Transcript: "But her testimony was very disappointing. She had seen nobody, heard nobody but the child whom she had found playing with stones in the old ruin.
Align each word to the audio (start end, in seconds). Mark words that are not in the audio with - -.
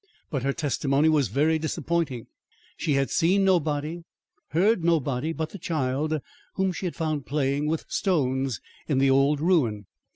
"But 0.31 0.41
her 0.41 0.51
testimony 0.51 1.09
was 1.09 1.27
very 1.27 1.59
disappointing. 1.59 2.25
She 2.75 2.93
had 2.93 3.11
seen 3.11 3.43
nobody, 3.45 4.01
heard 4.47 4.83
nobody 4.83 5.31
but 5.31 5.51
the 5.51 5.59
child 5.59 6.19
whom 6.55 6.71
she 6.71 6.87
had 6.87 6.95
found 6.95 7.27
playing 7.27 7.67
with 7.67 7.85
stones 7.87 8.59
in 8.87 8.97
the 8.97 9.11
old 9.11 9.39
ruin. 9.39 9.85